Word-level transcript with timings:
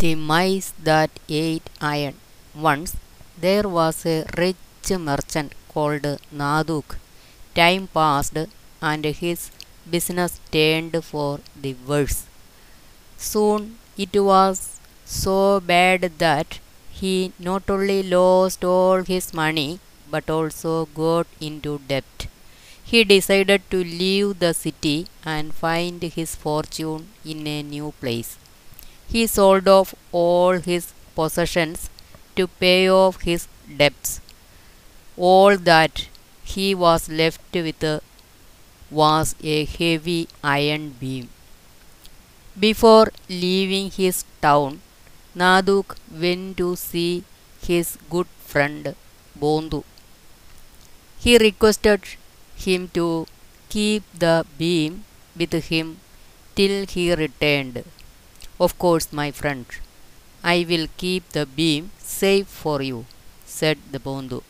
The 0.00 0.14
mice 0.14 0.72
that 0.82 1.10
ate 1.28 1.68
iron. 1.78 2.14
Once 2.54 2.96
there 3.44 3.68
was 3.68 4.06
a 4.06 4.24
rich 4.38 4.90
merchant 5.08 5.52
called 5.72 6.06
Naduk. 6.40 6.96
Time 7.54 7.86
passed 7.96 8.38
and 8.80 9.04
his 9.04 9.50
business 9.94 10.40
turned 10.50 10.96
for 11.04 11.40
the 11.64 11.74
worse. 11.90 12.24
Soon 13.18 13.76
it 13.98 14.14
was 14.30 14.80
so 15.04 15.60
bad 15.60 16.10
that 16.24 16.58
he 17.00 17.32
not 17.38 17.68
only 17.68 18.02
lost 18.02 18.64
all 18.64 19.02
his 19.02 19.34
money 19.34 19.80
but 20.10 20.30
also 20.30 20.86
got 21.02 21.26
into 21.40 21.78
debt. 21.92 22.28
He 22.82 23.04
decided 23.04 23.62
to 23.70 23.84
leave 23.84 24.38
the 24.38 24.54
city 24.54 24.98
and 25.24 25.52
find 25.52 26.02
his 26.02 26.34
fortune 26.34 27.08
in 27.24 27.46
a 27.46 27.62
new 27.62 27.92
place. 28.00 28.38
He 29.12 29.26
sold 29.26 29.68
off 29.68 29.94
all 30.12 30.52
his 30.60 30.94
possessions 31.14 31.90
to 32.36 32.46
pay 32.46 32.88
off 32.90 33.20
his 33.20 33.46
debts. 33.76 34.20
All 35.16 35.56
that 35.58 36.08
he 36.44 36.74
was 36.74 37.08
left 37.08 37.42
with 37.52 38.02
was 38.90 39.34
a 39.42 39.64
heavy 39.64 40.28
iron 40.42 40.90
beam. 41.00 41.28
Before 42.58 43.10
leaving 43.28 43.90
his 43.90 44.24
town, 44.40 44.82
Naduk 45.34 45.96
went 46.12 46.56
to 46.58 46.76
see 46.76 47.24
his 47.66 47.98
good 48.08 48.28
friend 48.38 48.94
Bondu. 49.36 49.82
He 51.20 51.38
requested 51.38 52.02
him 52.56 52.88
to 52.94 53.26
keep 53.68 54.02
the 54.12 54.44
beam 54.58 55.04
with 55.36 55.52
him 55.52 55.98
till 56.56 56.84
he 56.86 57.14
returned. 57.14 57.84
Of 58.60 58.78
course, 58.78 59.12
my 59.12 59.30
friend, 59.32 59.66
I 60.44 60.66
will 60.68 60.86
keep 60.96 61.30
the 61.30 61.46
beam 61.46 61.90
safe 61.98 62.46
for 62.46 62.82
you, 62.82 63.06
said 63.44 63.78
the 63.90 63.98
Bondu. 63.98 64.42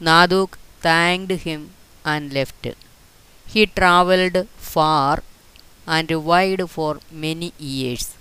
Naduk 0.00 0.58
thanked 0.80 1.32
him 1.46 1.70
and 2.04 2.32
left. 2.32 2.66
He 3.46 3.66
travelled 3.66 4.48
far 4.56 5.22
and 5.86 6.10
wide 6.24 6.62
for 6.70 7.00
many 7.10 7.52
years 7.58 8.16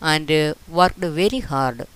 and 0.00 0.28
worked 0.68 0.98
very 1.20 1.40
hard. 1.40 1.86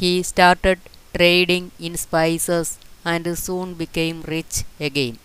He 0.00 0.22
started 0.22 0.80
trading 1.16 1.70
in 1.78 1.96
spices 1.96 2.78
and 3.04 3.38
soon 3.38 3.74
became 3.74 4.22
rich 4.22 4.64
again. 4.80 5.18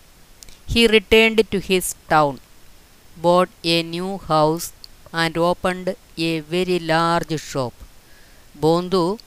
He 0.66 0.88
returned 0.88 1.42
to 1.52 1.60
his 1.60 1.96
town, 2.10 2.40
bought 3.18 3.50
a 3.64 3.84
new 3.84 4.18
house, 4.20 4.74
and 5.14 5.38
opened 5.38 5.96
a 6.18 6.40
very 6.42 6.80
large 6.80 7.40
shop. 7.40 7.74
Bondu 8.60 9.20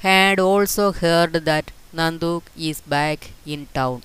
had 0.00 0.40
also 0.40 0.90
heard 0.92 1.32
that 1.48 1.70
Nanduk 1.94 2.42
is 2.56 2.80
back 2.80 3.30
in 3.46 3.66
town 3.74 4.02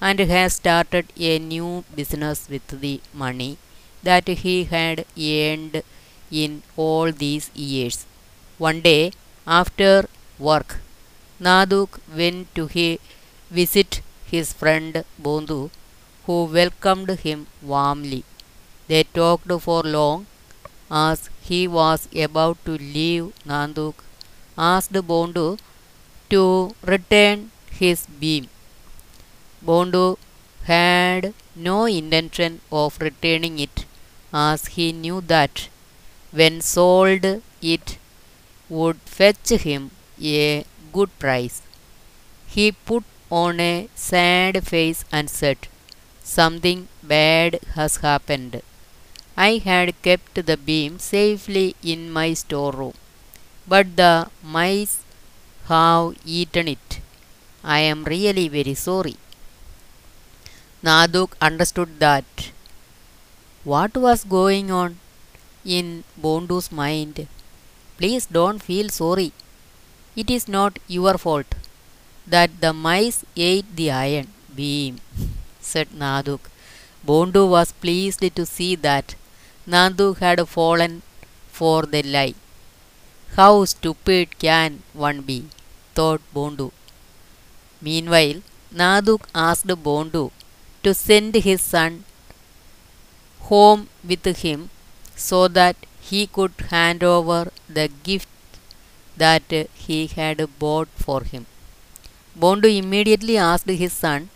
and 0.00 0.18
has 0.20 0.54
started 0.54 1.06
a 1.18 1.38
new 1.38 1.84
business 1.94 2.48
with 2.48 2.66
the 2.84 3.00
money 3.12 3.58
that 4.02 4.28
he 4.28 4.64
had 4.64 5.04
earned 5.18 5.82
in 6.30 6.62
all 6.76 7.12
these 7.12 7.50
years. 7.54 8.06
One 8.58 8.80
day, 8.80 9.12
after 9.46 10.08
work, 10.38 10.80
Naduk 11.40 12.00
went 12.16 12.54
to 12.56 12.66
he 12.66 13.00
visit 13.50 14.02
his 14.26 14.52
friend 14.52 15.04
Bondu, 15.22 15.70
who 16.26 16.44
welcomed 16.44 17.10
him 17.20 17.46
warmly. 17.62 18.24
They 18.88 19.04
talked 19.04 19.52
for 19.62 19.82
long. 19.84 20.26
As 20.90 21.30
he 21.42 21.68
was 21.68 22.08
about 22.16 22.64
to 22.66 22.72
leave, 22.72 23.32
Nanduk 23.46 23.96
asked 24.58 24.92
Bondu 24.94 25.58
to 26.30 26.74
return 26.82 27.50
his 27.70 28.06
beam. 28.06 28.48
Bondu 29.64 30.18
had 30.64 31.32
no 31.54 31.84
intention 31.84 32.60
of 32.72 32.98
returning 33.00 33.58
it, 33.60 33.84
as 34.32 34.66
he 34.66 34.90
knew 34.92 35.20
that 35.20 35.68
when 36.32 36.60
sold 36.60 37.24
it 37.62 37.98
would 38.68 38.98
fetch 39.18 39.50
him 39.50 39.90
a 40.22 40.64
good 40.92 41.16
price. 41.18 41.62
He 42.48 42.72
put 42.72 43.04
on 43.30 43.60
a 43.60 43.88
sad 43.94 44.66
face 44.66 45.04
and 45.12 45.30
said, 45.30 45.68
Something 46.22 46.88
bad 47.02 47.60
has 47.74 47.98
happened. 47.98 48.62
I 49.46 49.58
had 49.58 49.90
kept 50.02 50.34
the 50.46 50.56
beam 50.56 50.98
safely 50.98 51.76
in 51.80 52.10
my 52.10 52.34
storeroom, 52.34 52.94
but 53.72 53.96
the 53.96 54.28
mice 54.42 54.94
have 55.68 56.16
eaten 56.26 56.66
it. 56.66 57.00
I 57.62 57.78
am 57.92 58.02
really 58.02 58.48
very 58.48 58.74
sorry. 58.74 59.16
Naduk 60.82 61.36
understood 61.40 62.00
that. 62.00 62.50
What 63.62 63.96
was 63.96 64.24
going 64.24 64.72
on 64.72 64.98
in 65.64 66.02
Bondu's 66.20 66.72
mind? 66.72 67.28
Please 67.96 68.26
don't 68.26 68.60
feel 68.70 68.88
sorry. 68.88 69.30
It 70.16 70.30
is 70.30 70.48
not 70.48 70.80
your 70.88 71.16
fault 71.16 71.54
that 72.26 72.60
the 72.60 72.72
mice 72.72 73.24
ate 73.36 73.76
the 73.76 73.90
iron 73.92 74.28
beam, 74.54 74.98
said 75.60 75.90
Naduk. 75.90 76.40
Bondu 77.06 77.48
was 77.48 77.70
pleased 77.70 78.24
to 78.34 78.44
see 78.44 78.74
that 78.74 79.14
Naduk 79.72 80.18
had 80.24 80.40
fallen 80.48 80.92
for 81.58 81.82
the 81.94 82.02
lie. 82.02 82.34
How 83.36 83.64
stupid 83.72 84.38
can 84.44 84.82
one 85.04 85.20
be? 85.30 85.38
thought 85.94 86.22
Bondu. 86.34 86.68
Meanwhile, 87.88 88.38
Naduk 88.80 89.26
asked 89.34 89.66
Bondu 89.86 90.30
to 90.82 90.94
send 90.94 91.34
his 91.34 91.60
son 91.60 92.04
home 93.50 93.88
with 94.10 94.24
him 94.44 94.70
so 95.14 95.40
that 95.48 95.76
he 96.08 96.26
could 96.26 96.54
hand 96.70 97.04
over 97.04 97.40
the 97.68 97.88
gift 98.08 98.28
that 99.16 99.52
he 99.86 99.98
had 100.06 100.40
bought 100.58 100.88
for 101.04 101.20
him. 101.32 101.44
Bondu 102.38 102.70
immediately 102.82 103.36
asked 103.36 103.68
his 103.84 103.92
son 103.92 104.30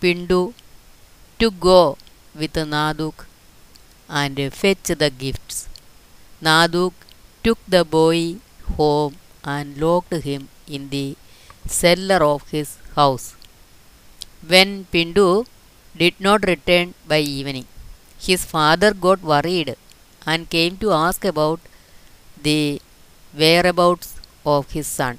Pindu 0.00 0.42
to 1.38 1.50
go 1.68 1.96
with 2.34 2.54
Naduk 2.74 3.26
and 4.08 4.38
fetch 4.52 4.88
the 5.02 5.10
gifts. 5.10 5.68
Naduk 6.42 6.94
took 7.42 7.58
the 7.68 7.84
boy 7.84 8.36
home 8.76 9.16
and 9.44 9.78
locked 9.78 10.14
him 10.28 10.48
in 10.66 10.90
the 10.90 11.16
cellar 11.66 12.22
of 12.24 12.48
his 12.50 12.76
house. 12.96 13.34
When 14.46 14.86
Pindu 14.92 15.46
did 15.96 16.14
not 16.20 16.46
return 16.46 16.94
by 17.06 17.20
evening, 17.20 17.66
his 18.18 18.44
father 18.44 18.92
got 18.94 19.22
worried 19.22 19.76
and 20.26 20.50
came 20.50 20.76
to 20.78 20.92
ask 20.92 21.24
about 21.24 21.60
the 22.42 22.80
whereabouts 23.34 24.14
of 24.44 24.70
his 24.72 24.86
son. 24.86 25.18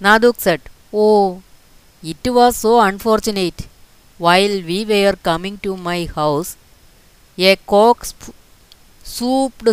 Naduk 0.00 0.40
said, 0.40 0.62
Oh, 0.92 1.42
it 2.02 2.26
was 2.26 2.56
so 2.56 2.80
unfortunate. 2.80 3.66
While 4.18 4.62
we 4.62 4.84
were 4.84 5.14
coming 5.22 5.58
to 5.58 5.76
my 5.76 6.06
house, 6.06 6.56
a 7.38 7.56
cock 7.56 8.06
swooped 9.02 9.64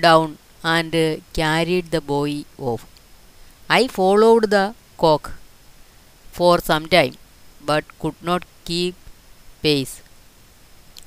down 0.00 0.38
and 0.62 1.22
carried 1.32 1.90
the 1.90 2.00
boy 2.00 2.44
off. 2.58 2.86
I 3.68 3.86
followed 3.88 4.50
the 4.50 4.74
cock 4.98 5.32
for 6.32 6.60
some 6.60 6.86
time 6.86 7.14
but 7.64 7.84
could 7.98 8.16
not 8.22 8.44
keep 8.64 8.94
pace. 9.62 10.02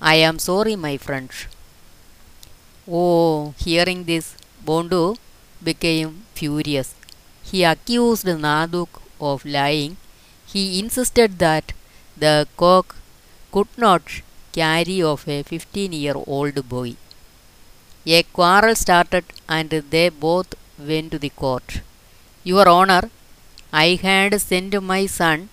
I 0.01 0.16
am 0.16 0.40
sorry, 0.40 0.75
my 0.75 0.97
friend. 0.97 1.29
Oh, 2.89 3.53
hearing 3.59 4.06
this, 4.06 4.35
Bondu 4.66 5.18
became 5.63 6.24
furious. 6.33 6.95
He 7.44 7.63
accused 7.63 8.25
Naduk 8.25 8.89
of 9.21 9.45
lying. 9.45 9.98
He 10.48 10.80
insisted 10.80 11.39
that 11.39 11.74
the 12.18 12.48
cock 12.57 12.95
could 13.51 13.68
not 13.77 14.03
carry 14.51 15.01
of 15.01 15.27
a 15.27 15.44
15 15.44 15.94
year 15.94 16.15
old 16.15 16.67
boy. 16.69 16.95
A 18.07 18.23
quarrel 18.23 18.73
started 18.75 19.25
and 19.47 19.69
they 19.69 20.09
both 20.09 20.55
went 20.79 21.11
to 21.11 21.19
the 21.19 21.29
court. 21.29 21.81
Your 22.44 22.67
Honor, 22.67 23.11
I 23.71 23.95
had 23.95 24.41
sent 24.41 24.81
my 24.81 25.05
son 25.05 25.49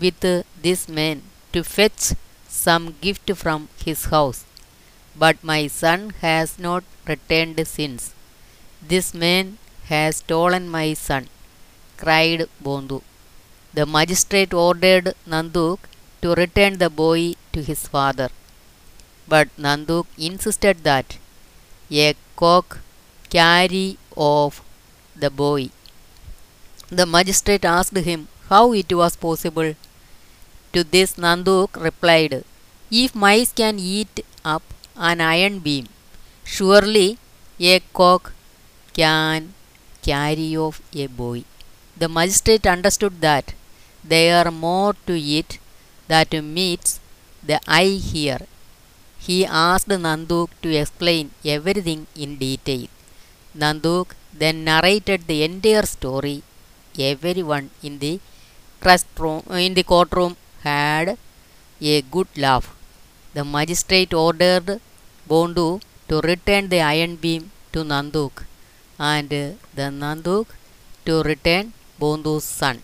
with 0.00 0.20
this 0.62 0.88
man 0.88 1.22
to 1.52 1.62
fetch 1.64 2.14
some 2.48 2.96
gift 3.00 3.30
from 3.36 3.68
his 3.84 4.06
house, 4.06 4.44
but 5.16 5.44
my 5.44 5.66
son 5.66 6.10
has 6.20 6.58
not 6.58 6.84
returned 7.06 7.60
since. 7.68 8.14
This 8.82 9.14
man 9.14 9.58
has 9.86 10.16
stolen 10.18 10.68
my 10.68 10.94
son, 10.94 11.28
cried 11.98 12.48
Bondu. 12.62 13.02
The 13.74 13.86
magistrate 13.86 14.54
ordered 14.54 15.14
Nanduk 15.26 15.80
to 16.22 16.34
return 16.34 16.78
the 16.78 16.90
boy 16.90 17.34
to 17.52 17.62
his 17.62 17.86
father, 17.88 18.30
but 19.28 19.48
Nanduk 19.56 20.06
insisted 20.16 20.84
that 20.84 21.18
a 21.90 22.14
cock 22.36 22.78
carry 23.30 23.98
off 24.16 24.62
the 25.14 25.30
boy. 25.30 25.70
The 26.90 27.06
magistrate 27.06 27.64
asked 27.64 27.96
him 27.96 28.28
how 28.48 28.72
it 28.72 28.92
was 28.92 29.16
possible. 29.16 29.74
To 30.72 30.84
this 30.84 31.14
Nanduk 31.14 31.76
replied, 31.76 32.44
If 32.90 33.14
mice 33.14 33.52
can 33.52 33.78
eat 33.78 34.24
up 34.44 34.62
an 34.96 35.20
iron 35.20 35.58
beam, 35.58 35.86
surely 36.44 37.18
a 37.60 37.80
cock 37.92 38.32
can 38.94 39.54
carry 40.02 40.56
off 40.56 40.80
a 40.94 41.06
boy. 41.06 41.44
The 41.96 42.08
magistrate 42.08 42.66
understood 42.66 43.20
that 43.20 43.54
there 44.02 44.46
are 44.46 44.50
more 44.50 44.94
to 45.06 45.18
it 45.38 45.58
that 46.06 46.32
meets 46.42 47.00
the 47.42 47.60
eye 47.66 47.98
here. 48.12 48.40
He 49.26 49.44
asked 49.44 49.88
Nanduk 49.88 50.48
to 50.62 50.68
explain 50.82 51.30
everything 51.44 52.06
in 52.14 52.36
detail. 52.36 52.86
Nanduk 53.62 54.14
then 54.32 54.64
narrated 54.64 55.26
the 55.26 55.42
entire 55.42 55.86
story. 55.94 56.42
Everyone 56.98 57.70
in 57.82 57.98
the 57.98 58.20
room, 59.18 59.42
in 59.50 59.74
the 59.74 59.82
courtroom 59.82 60.36
had 60.62 61.18
a 61.80 62.02
good 62.02 62.28
laugh. 62.36 62.74
The 63.34 63.44
magistrate 63.44 64.14
ordered 64.14 64.80
Bondu 65.28 65.80
to 66.08 66.20
return 66.20 66.68
the 66.68 66.80
iron 66.80 67.16
beam 67.16 67.50
to 67.72 67.84
Nanduk 67.84 68.44
and 68.98 69.28
the 69.28 69.88
Nanduk 70.02 70.46
to 71.06 71.22
return 71.22 71.72
Bondu's 72.00 72.44
son. 72.44 72.82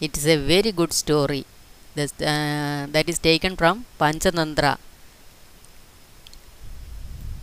It 0.00 0.16
is 0.18 0.26
a 0.26 0.36
very 0.36 0.72
good 0.72 0.92
story. 0.92 1.44
This, 1.94 2.12
uh, 2.20 2.86
that 2.94 3.08
is 3.08 3.18
taken 3.18 3.56
from 3.56 3.86
Panchatantra 4.00 4.78